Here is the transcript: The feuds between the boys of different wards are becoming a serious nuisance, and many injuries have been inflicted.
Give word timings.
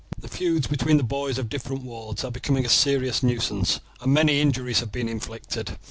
The 0.17 0.27
feuds 0.27 0.65
between 0.65 0.97
the 0.97 1.03
boys 1.03 1.37
of 1.37 1.47
different 1.47 1.83
wards 1.83 2.23
are 2.23 2.31
becoming 2.31 2.65
a 2.65 2.69
serious 2.69 3.21
nuisance, 3.21 3.81
and 4.01 4.11
many 4.11 4.41
injuries 4.41 4.79
have 4.79 4.91
been 4.91 5.07
inflicted. 5.07 5.77